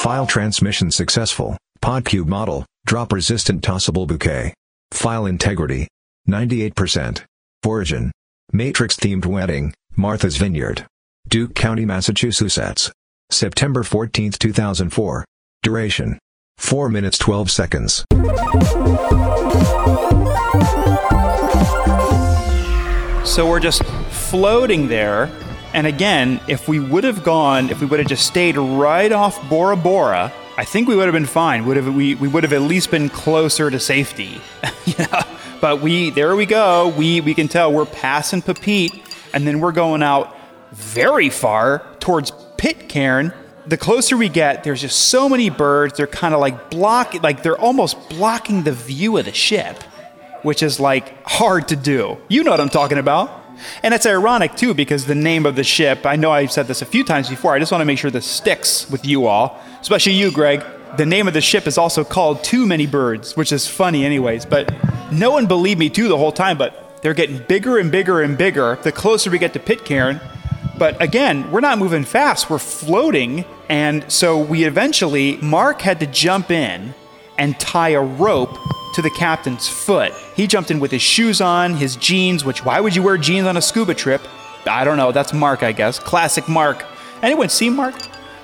File 0.00 0.26
transmission 0.26 0.90
successful. 0.90 1.58
Podcube 1.82 2.26
model, 2.26 2.64
drop 2.86 3.12
resistant 3.12 3.62
tossable 3.62 4.06
bouquet. 4.06 4.54
File 4.92 5.26
integrity. 5.26 5.88
98%. 6.26 7.22
Origin. 7.66 8.10
Matrix 8.50 8.96
themed 8.96 9.26
wedding, 9.26 9.74
Martha's 9.96 10.38
Vineyard. 10.38 10.86
Duke 11.28 11.54
County, 11.54 11.84
Massachusetts. 11.84 12.90
September 13.30 13.82
14, 13.82 14.32
2004. 14.32 15.24
Duration. 15.62 16.18
4 16.56 16.88
minutes 16.88 17.18
12 17.18 17.50
seconds. 17.50 18.06
So 23.26 23.46
we're 23.46 23.60
just 23.60 23.84
floating 24.08 24.88
there. 24.88 25.30
And 25.72 25.86
again, 25.86 26.40
if 26.48 26.68
we 26.68 26.80
would 26.80 27.04
have 27.04 27.22
gone, 27.22 27.70
if 27.70 27.80
we 27.80 27.86
would 27.86 28.00
have 28.00 28.08
just 28.08 28.26
stayed 28.26 28.56
right 28.56 29.12
off 29.12 29.48
Bora 29.48 29.76
Bora, 29.76 30.32
I 30.56 30.64
think 30.64 30.88
we 30.88 30.96
would 30.96 31.06
have 31.06 31.14
been 31.14 31.26
fine. 31.26 31.64
Would 31.66 31.76
have 31.76 31.94
we, 31.94 32.16
we 32.16 32.28
would 32.28 32.42
have 32.42 32.52
at 32.52 32.62
least 32.62 32.90
been 32.90 33.08
closer 33.08 33.70
to 33.70 33.78
safety. 33.78 34.40
yeah. 34.84 35.24
But 35.60 35.80
we 35.80 36.10
there 36.10 36.34
we 36.34 36.46
go. 36.46 36.88
We 36.88 37.20
we 37.20 37.34
can 37.34 37.48
tell 37.48 37.72
we're 37.72 37.86
passing 37.86 38.42
Papeete, 38.42 39.00
and 39.32 39.46
then 39.46 39.60
we're 39.60 39.72
going 39.72 40.02
out 40.02 40.36
very 40.72 41.30
far 41.30 41.86
towards 42.00 42.32
Pitcairn. 42.56 43.32
The 43.66 43.76
closer 43.76 44.16
we 44.16 44.28
get, 44.28 44.64
there's 44.64 44.80
just 44.80 44.98
so 45.08 45.28
many 45.28 45.50
birds. 45.50 45.96
They're 45.96 46.06
kind 46.06 46.34
of 46.34 46.40
like 46.40 46.70
block, 46.70 47.22
like 47.22 47.42
they're 47.42 47.58
almost 47.58 48.08
blocking 48.08 48.62
the 48.62 48.72
view 48.72 49.18
of 49.18 49.26
the 49.26 49.32
ship, 49.32 49.82
which 50.42 50.62
is 50.62 50.80
like 50.80 51.22
hard 51.24 51.68
to 51.68 51.76
do. 51.76 52.18
You 52.28 52.42
know 52.42 52.50
what 52.50 52.60
I'm 52.60 52.70
talking 52.70 52.98
about. 52.98 53.39
And 53.82 53.94
it's 53.94 54.06
ironic 54.06 54.56
too 54.56 54.74
because 54.74 55.06
the 55.06 55.14
name 55.14 55.46
of 55.46 55.56
the 55.56 55.64
ship, 55.64 56.06
I 56.06 56.16
know 56.16 56.30
I've 56.30 56.52
said 56.52 56.66
this 56.66 56.82
a 56.82 56.86
few 56.86 57.04
times 57.04 57.28
before, 57.28 57.54
I 57.54 57.58
just 57.58 57.72
want 57.72 57.82
to 57.82 57.86
make 57.86 57.98
sure 57.98 58.10
this 58.10 58.26
sticks 58.26 58.90
with 58.90 59.04
you 59.06 59.26
all, 59.26 59.60
especially 59.80 60.12
you, 60.12 60.30
Greg. 60.30 60.64
The 60.96 61.06
name 61.06 61.28
of 61.28 61.34
the 61.34 61.40
ship 61.40 61.66
is 61.66 61.78
also 61.78 62.02
called 62.02 62.42
Too 62.42 62.66
Many 62.66 62.86
Birds, 62.86 63.36
which 63.36 63.52
is 63.52 63.68
funny, 63.68 64.04
anyways. 64.04 64.44
But 64.44 64.74
no 65.12 65.30
one 65.30 65.46
believed 65.46 65.78
me 65.78 65.88
too 65.88 66.08
the 66.08 66.18
whole 66.18 66.32
time, 66.32 66.58
but 66.58 67.00
they're 67.02 67.14
getting 67.14 67.38
bigger 67.38 67.78
and 67.78 67.90
bigger 67.90 68.22
and 68.22 68.36
bigger 68.36 68.78
the 68.82 68.92
closer 68.92 69.30
we 69.30 69.38
get 69.38 69.52
to 69.52 69.60
Pitcairn. 69.60 70.20
But 70.78 71.00
again, 71.00 71.50
we're 71.50 71.60
not 71.60 71.78
moving 71.78 72.04
fast, 72.04 72.50
we're 72.50 72.58
floating. 72.58 73.44
And 73.68 74.10
so 74.10 74.38
we 74.38 74.64
eventually, 74.64 75.36
Mark 75.36 75.80
had 75.82 76.00
to 76.00 76.06
jump 76.06 76.50
in 76.50 76.94
and 77.38 77.58
tie 77.60 77.90
a 77.90 78.02
rope 78.02 78.56
to 79.02 79.08
the 79.08 79.14
captain's 79.14 79.68
foot. 79.68 80.12
He 80.34 80.46
jumped 80.46 80.70
in 80.70 80.78
with 80.78 80.90
his 80.90 81.02
shoes 81.02 81.40
on, 81.40 81.74
his 81.74 81.96
jeans, 81.96 82.44
which 82.44 82.64
why 82.64 82.80
would 82.80 82.94
you 82.94 83.02
wear 83.02 83.16
jeans 83.16 83.46
on 83.46 83.56
a 83.56 83.62
scuba 83.62 83.94
trip? 83.94 84.20
I 84.66 84.84
don't 84.84 84.96
know. 84.96 85.10
That's 85.12 85.32
Mark, 85.32 85.62
I 85.62 85.72
guess. 85.72 85.98
Classic 85.98 86.46
Mark. 86.48 86.84
Anyone 87.22 87.48
see 87.48 87.70
Mark? 87.70 87.94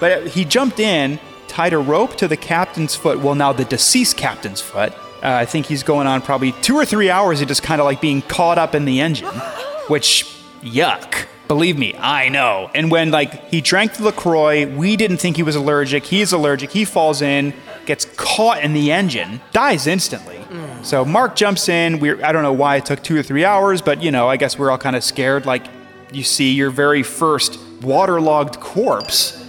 But 0.00 0.28
he 0.28 0.44
jumped 0.44 0.80
in, 0.80 1.18
tied 1.48 1.72
a 1.72 1.78
rope 1.78 2.16
to 2.16 2.28
the 2.28 2.36
captain's 2.36 2.94
foot. 2.94 3.20
Well, 3.20 3.34
now 3.34 3.52
the 3.52 3.64
deceased 3.64 4.16
captain's 4.16 4.60
foot. 4.60 4.92
Uh, 5.22 5.32
I 5.34 5.44
think 5.44 5.66
he's 5.66 5.82
going 5.82 6.06
on 6.06 6.22
probably 6.22 6.52
two 6.52 6.76
or 6.76 6.84
three 6.84 7.10
hours 7.10 7.40
of 7.40 7.48
just 7.48 7.62
kind 7.62 7.80
of 7.80 7.84
like 7.84 8.00
being 8.00 8.22
caught 8.22 8.56
up 8.56 8.74
in 8.74 8.84
the 8.84 9.00
engine, 9.00 9.26
which, 9.88 10.24
yuck. 10.62 11.26
Believe 11.48 11.78
me, 11.78 11.94
I 11.98 12.28
know. 12.28 12.70
And 12.74 12.90
when 12.90 13.10
like 13.10 13.48
he 13.48 13.62
drank 13.62 13.94
the 13.94 14.04
LaCroix, 14.04 14.66
we 14.66 14.96
didn't 14.96 15.16
think 15.16 15.36
he 15.36 15.42
was 15.42 15.56
allergic. 15.56 16.04
He's 16.04 16.32
allergic. 16.32 16.70
He 16.70 16.84
falls 16.84 17.22
in, 17.22 17.54
gets 17.86 18.04
caught 18.04 18.62
in 18.62 18.74
the 18.74 18.92
engine, 18.92 19.40
dies 19.52 19.86
instantly. 19.86 20.37
So 20.82 21.04
Mark 21.04 21.36
jumps 21.36 21.68
in. 21.68 21.98
We 21.98 22.22
I 22.22 22.32
don't 22.32 22.42
know 22.42 22.52
why 22.52 22.76
it 22.76 22.86
took 22.86 23.02
two 23.02 23.18
or 23.18 23.22
three 23.22 23.44
hours, 23.44 23.82
but 23.82 24.02
you 24.02 24.10
know, 24.10 24.28
I 24.28 24.36
guess 24.36 24.58
we're 24.58 24.70
all 24.70 24.78
kind 24.78 24.96
of 24.96 25.04
scared. 25.04 25.46
Like 25.46 25.66
you 26.12 26.22
see 26.22 26.52
your 26.52 26.70
very 26.70 27.02
first 27.02 27.58
waterlogged 27.82 28.60
corpse. 28.60 29.44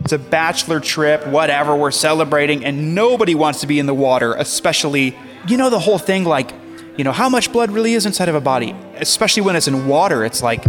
It's 0.00 0.12
a 0.12 0.18
bachelor 0.18 0.80
trip, 0.80 1.26
whatever. 1.26 1.74
We're 1.74 1.90
celebrating, 1.90 2.64
and 2.64 2.94
nobody 2.94 3.34
wants 3.34 3.60
to 3.60 3.66
be 3.66 3.78
in 3.78 3.86
the 3.86 3.94
water, 3.94 4.34
especially 4.34 5.16
you 5.48 5.56
know 5.56 5.70
the 5.70 5.78
whole 5.78 5.98
thing 5.98 6.24
like 6.24 6.52
you 6.96 7.04
know 7.04 7.12
how 7.12 7.28
much 7.28 7.52
blood 7.52 7.70
really 7.70 7.94
is 7.94 8.04
inside 8.04 8.28
of 8.28 8.34
a 8.34 8.40
body, 8.40 8.76
especially 8.96 9.42
when 9.42 9.56
it's 9.56 9.68
in 9.68 9.86
water. 9.86 10.24
It's 10.24 10.42
like 10.42 10.64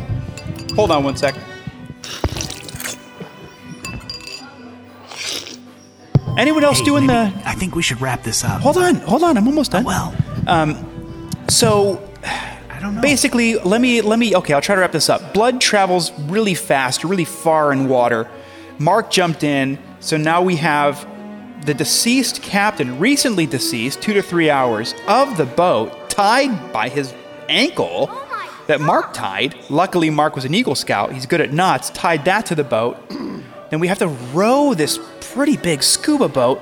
Hold 0.76 0.92
on 0.92 1.06
one 1.06 1.16
sec. 1.16 1.36
Anyone 6.38 6.64
else 6.64 6.80
Hey, 6.80 6.86
doing 6.86 7.06
maybe- 7.06 7.32
the? 7.32 7.50
I 7.50 7.54
think 7.54 7.76
we 7.76 7.82
should 7.82 8.02
wrap 8.02 8.24
this 8.24 8.44
up. 8.44 8.62
Hold 8.62 8.78
on, 8.78 8.96
hold 8.96 9.24
on. 9.24 9.38
I'm 9.38 9.48
almost 9.48 9.72
done. 9.72 9.84
well, 9.86 10.14
um, 10.48 10.86
So 11.48 12.02
I 12.70 12.80
don't 12.80 12.96
know. 12.96 13.02
basically, 13.02 13.56
let 13.60 13.80
me 13.82 14.02
let 14.02 14.20
me. 14.20 14.36
Okay, 14.36 14.54
I'll 14.54 14.62
try 14.62 14.76
to 14.76 14.82
wrap 14.82 14.92
this 14.92 15.10
up. 15.10 15.34
Blood 15.34 15.62
travels 15.62 16.12
really 16.28 16.54
fast, 16.56 17.04
really 17.04 17.26
far 17.26 17.72
in 17.72 17.88
water. 17.88 18.28
Mark 18.80 19.10
jumped 19.12 19.44
in, 19.44 19.78
so 20.02 20.18
now 20.18 20.42
we 20.42 20.58
have 20.58 21.08
the 21.66 21.74
deceased 21.74 22.42
captain, 22.42 23.00
recently 23.00 23.46
deceased, 23.46 24.02
two 24.02 24.14
to 24.14 24.22
three 24.22 24.50
hours 24.50 24.94
of 25.08 25.38
the 25.38 25.46
boat, 25.46 26.10
tied 26.10 26.74
by 26.74 26.90
his 26.90 27.14
ankle. 27.48 28.10
That 28.68 28.82
Mark 28.82 29.14
tied. 29.14 29.56
Luckily, 29.70 30.10
Mark 30.10 30.36
was 30.36 30.44
an 30.44 30.54
Eagle 30.56 30.74
Scout. 30.76 31.14
He's 31.14 31.28
good 31.28 31.40
at 31.40 31.54
knots. 31.54 31.92
Tied 31.92 32.26
that 32.26 32.48
to 32.48 32.56
the 32.56 32.64
boat. 32.64 32.98
Then 33.70 33.80
we 33.80 33.88
have 33.88 34.00
to 34.00 34.08
row 34.08 34.74
this 34.74 35.00
pretty 35.22 35.58
big 35.58 35.84
scuba 35.84 36.28
boat. 36.30 36.62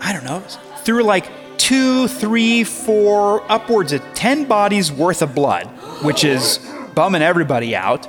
I 0.00 0.12
don't 0.12 0.24
know 0.24 0.42
through 0.84 1.04
like 1.04 1.30
two, 1.58 2.08
three, 2.08 2.64
four, 2.64 3.44
upwards 3.50 3.92
of 3.92 4.02
10 4.14 4.46
bodies 4.46 4.90
worth 4.90 5.22
of 5.22 5.34
blood, 5.34 5.66
which 6.02 6.24
is 6.24 6.58
bumming 6.94 7.22
everybody 7.22 7.76
out. 7.76 8.08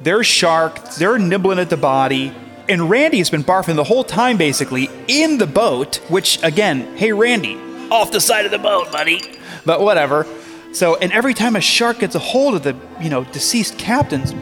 They're 0.00 0.24
shark, 0.24 0.94
they're 0.94 1.18
nibbling 1.18 1.58
at 1.58 1.70
the 1.70 1.76
body. 1.76 2.34
And 2.68 2.88
Randy 2.88 3.18
has 3.18 3.28
been 3.28 3.44
barfing 3.44 3.74
the 3.74 3.84
whole 3.84 4.04
time, 4.04 4.36
basically, 4.36 4.88
in 5.08 5.38
the 5.38 5.46
boat, 5.46 5.96
which, 6.08 6.42
again, 6.42 6.96
hey, 6.96 7.12
Randy, 7.12 7.56
off 7.90 8.12
the 8.12 8.20
side 8.20 8.44
of 8.44 8.50
the 8.50 8.58
boat, 8.58 8.90
buddy. 8.92 9.20
But 9.66 9.80
whatever. 9.80 10.26
So, 10.72 10.96
and 10.96 11.12
every 11.12 11.34
time 11.34 11.56
a 11.56 11.60
shark 11.60 11.98
gets 11.98 12.14
a 12.14 12.20
hold 12.20 12.54
of 12.54 12.62
the, 12.62 12.76
you 13.00 13.10
know, 13.10 13.24
deceased 13.24 13.78
captains, 13.78 14.32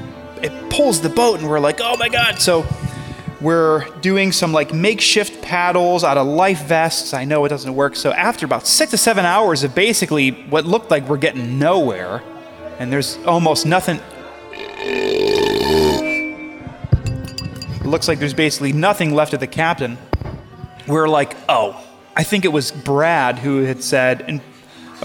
it 0.43 0.71
pulls 0.71 1.01
the 1.01 1.09
boat, 1.09 1.41
and 1.41 1.49
we're 1.49 1.61
like, 1.61 1.81
oh 1.83 1.97
my 1.97 2.09
God. 2.09 2.39
So, 2.41 2.63
we're 3.41 3.85
doing 4.01 4.33
some 4.33 4.53
like 4.53 4.75
makeshift 4.75 5.41
paddles 5.43 6.05
out 6.05 6.19
of 6.19 6.27
life 6.27 6.63
vests. 6.65 7.15
I 7.15 7.25
know 7.25 7.45
it 7.45 7.49
doesn't 7.49 7.75
work. 7.75 7.97
So 7.97 8.13
after 8.13 8.45
about 8.45 8.67
six 8.67 8.91
to 8.91 8.99
seven 8.99 9.25
hours 9.25 9.65
of 9.65 9.75
basically 9.75 10.31
what 10.31 10.67
looked 10.67 10.91
like 10.91 11.09
we're 11.09 11.17
getting 11.17 11.59
nowhere, 11.59 12.23
and 12.79 12.93
there's 12.93 13.17
almost 13.25 13.67
nothing. 13.67 14.01
It 17.81 17.87
looks 17.87 18.09
like 18.09 18.19
there's 18.19 18.35
basically 18.35 18.73
nothing 18.73 19.15
left 19.15 19.33
of 19.33 19.41
the 19.41 19.47
captain. 19.47 19.97
We're 20.87 21.09
like, 21.09 21.37
oh, 21.49 21.83
I 22.17 22.23
think 22.23 22.45
it 22.45 22.53
was 22.53 22.71
Brad 22.71 23.39
who 23.39 23.63
had 23.63 23.83
said, 23.83 24.23
and 24.23 24.43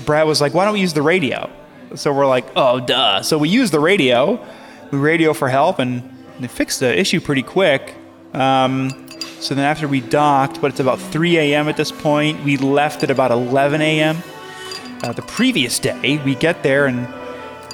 Brad 0.06 0.28
was 0.28 0.41
like, 0.41 0.53
why 0.53 0.66
don't 0.66 0.73
we 0.73 0.81
use 0.81 0.94
the 0.94 1.02
radio? 1.02 1.50
So 1.96 2.12
we're 2.12 2.28
like, 2.28 2.46
oh, 2.56 2.79
duh. 2.79 3.22
So 3.22 3.38
we 3.38 3.47
use 3.50 3.72
the 3.72 3.79
radio. 3.79 4.46
We 4.91 4.97
radio 4.97 5.34
for 5.34 5.47
help, 5.47 5.79
and 5.79 6.03
they 6.40 6.47
fixed 6.47 6.79
the 6.81 6.97
issue 6.97 7.22
pretty 7.22 7.44
quick. 7.44 7.96
Um, 8.35 8.90
so 9.40 9.56
then 9.56 9.66
after 9.66 9.88
we 9.88 10.01
docked, 10.01 10.62
but 10.62 10.72
it's 10.72 10.79
about 10.79 11.00
3 11.00 11.38
a.m. 11.38 11.68
at 11.69 11.78
this 11.78 11.91
point, 11.91 12.44
we 12.44 12.57
left 12.57 13.03
at 13.03 13.12
about 13.12 13.31
11 13.31 13.81
a.m. 13.81 14.18
Uh, 15.03 15.12
the 15.13 15.22
previous 15.22 15.79
day, 15.79 16.19
we 16.25 16.35
get 16.35 16.63
there 16.63 16.88
and 16.88 17.07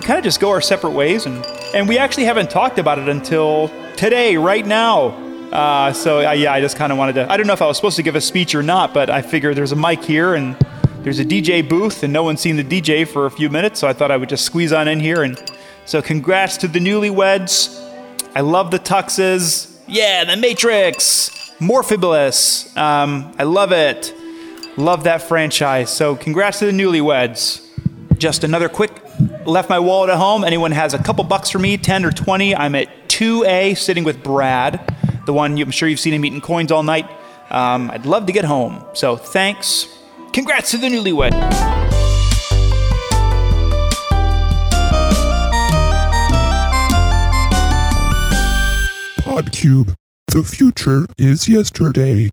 kind 0.02 0.18
of 0.18 0.24
just 0.24 0.40
go 0.40 0.50
our 0.50 0.62
separate 0.62 0.92
ways, 0.92 1.26
and 1.26 1.46
and 1.74 1.88
we 1.88 1.98
actually 1.98 2.26
haven't 2.26 2.50
talked 2.50 2.80
about 2.80 3.00
it 3.00 3.08
until 3.08 3.70
today, 3.96 4.36
right 4.36 4.66
now. 4.66 5.10
Uh, 5.52 5.94
so 5.94 6.28
uh, 6.28 6.32
yeah, 6.32 6.52
I 6.52 6.60
just 6.60 6.78
kind 6.78 6.92
of 6.92 6.98
wanted 6.98 7.14
to. 7.14 7.32
I 7.32 7.38
don't 7.38 7.48
know 7.48 7.54
if 7.54 7.62
I 7.62 7.68
was 7.68 7.78
supposed 7.78 7.96
to 7.98 8.04
give 8.04 8.16
a 8.16 8.22
speech 8.22 8.56
or 8.56 8.64
not, 8.64 8.94
but 8.94 9.10
I 9.10 9.22
figured 9.22 9.56
there's 9.56 9.72
a 9.72 9.78
mic 9.78 10.04
here 10.04 10.34
and 10.34 10.56
there's 11.04 11.20
a 11.20 11.26
DJ 11.26 11.68
booth, 11.68 12.04
and 12.04 12.14
no 12.14 12.24
one's 12.24 12.42
seen 12.42 12.58
the 12.58 12.64
DJ 12.64 13.08
for 13.08 13.26
a 13.26 13.32
few 13.32 13.50
minutes, 13.50 13.80
so 13.80 13.88
I 13.88 13.94
thought 13.94 14.12
I 14.12 14.18
would 14.18 14.30
just 14.30 14.46
squeeze 14.46 14.72
on 14.72 14.88
in 14.88 15.00
here. 15.00 15.24
And 15.24 15.42
so, 15.86 16.02
congrats 16.02 16.58
to 16.58 16.68
the 16.68 16.80
newlyweds. 16.80 17.78
I 18.36 18.42
love 18.42 18.72
the 18.72 18.80
tuxes. 18.80 19.71
Yeah, 19.92 20.24
the 20.24 20.38
Matrix, 20.38 21.52
Morphibulus. 21.60 22.78
Um, 22.78 23.36
I 23.38 23.44
love 23.44 23.74
it. 23.74 24.16
Love 24.78 25.04
that 25.04 25.22
franchise. 25.22 25.90
So, 25.90 26.16
congrats 26.16 26.60
to 26.60 26.66
the 26.68 26.72
newlyweds. 26.72 27.68
Just 28.18 28.46
another 28.46 28.70
quick 28.70 28.90
left 29.46 29.70
my 29.70 29.80
wallet 29.80 30.10
at 30.10 30.18
home. 30.18 30.46
Anyone 30.46 30.72
has 30.72 30.94
a 30.94 30.98
couple 30.98 31.26
bucks 31.26 31.50
for 31.50 31.60
me, 31.60 31.76
10 31.76 32.06
or 32.06 32.12
20, 32.12 32.56
I'm 32.56 32.74
at 32.76 33.10
2A 33.10 33.78
sitting 33.78 34.06
with 34.06 34.24
Brad, 34.24 34.96
the 35.26 35.34
one 35.34 35.58
you, 35.58 35.66
I'm 35.66 35.72
sure 35.72 35.90
you've 35.90 36.00
seen 36.00 36.14
him 36.14 36.24
eating 36.24 36.40
coins 36.40 36.72
all 36.72 36.84
night. 36.84 37.10
Um, 37.50 37.92
I'd 37.92 38.06
love 38.06 38.28
to 38.28 38.32
get 38.32 38.46
home. 38.46 38.86
So, 38.94 39.18
thanks. 39.18 39.90
Congrats 40.32 40.72
to 40.72 40.78
the 40.78 40.88
newlywed. 40.88 41.81
Podcube. 49.62 49.94
The 50.28 50.42
future 50.42 51.06
is 51.20 51.48
yesterday. 51.48 52.32